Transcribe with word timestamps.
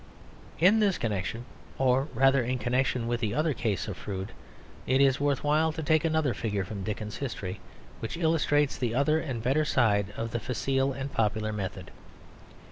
In 0.57 0.79
this 0.79 0.97
connection, 0.97 1.45
or 1.77 2.07
rather 2.15 2.43
in 2.43 2.57
connection 2.57 3.05
with 3.05 3.19
the 3.19 3.35
other 3.35 3.53
case 3.53 3.87
of 3.87 3.95
Froude, 3.97 4.31
it 4.87 4.99
is 4.99 5.19
worth 5.19 5.43
while 5.43 5.71
to 5.73 5.83
take 5.83 6.03
another 6.03 6.33
figure 6.33 6.65
from 6.65 6.83
Dickens's 6.83 7.19
history, 7.19 7.59
which 7.99 8.17
illustrates 8.17 8.77
the 8.79 8.95
other 8.95 9.19
and 9.19 9.43
better 9.43 9.63
side 9.63 10.07
of 10.17 10.31
the 10.31 10.39
facile 10.39 10.91
and 10.91 11.13
popular 11.13 11.53
method. 11.53 11.91